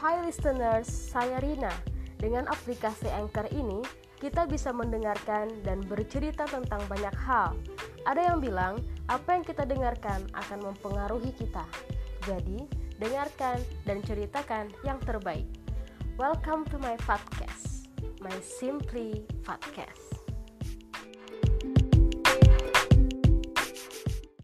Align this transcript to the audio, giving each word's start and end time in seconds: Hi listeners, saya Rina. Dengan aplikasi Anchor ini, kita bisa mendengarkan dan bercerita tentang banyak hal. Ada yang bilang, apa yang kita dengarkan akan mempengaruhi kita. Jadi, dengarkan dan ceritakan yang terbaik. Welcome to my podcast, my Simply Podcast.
Hi 0.00 0.16
listeners, 0.24 0.88
saya 0.88 1.44
Rina. 1.44 1.68
Dengan 2.16 2.48
aplikasi 2.48 3.12
Anchor 3.12 3.44
ini, 3.52 3.84
kita 4.16 4.48
bisa 4.48 4.72
mendengarkan 4.72 5.52
dan 5.60 5.84
bercerita 5.84 6.48
tentang 6.48 6.80
banyak 6.88 7.12
hal. 7.20 7.52
Ada 8.08 8.32
yang 8.32 8.40
bilang, 8.40 8.80
apa 9.12 9.36
yang 9.36 9.44
kita 9.44 9.68
dengarkan 9.68 10.24
akan 10.32 10.72
mempengaruhi 10.72 11.36
kita. 11.36 11.68
Jadi, 12.24 12.64
dengarkan 12.96 13.60
dan 13.84 14.00
ceritakan 14.00 14.72
yang 14.88 14.96
terbaik. 15.04 15.44
Welcome 16.16 16.64
to 16.72 16.80
my 16.80 16.96
podcast, 17.04 17.92
my 18.24 18.32
Simply 18.40 19.28
Podcast. 19.44 20.19